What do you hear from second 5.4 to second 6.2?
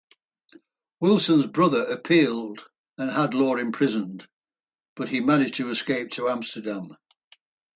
to escape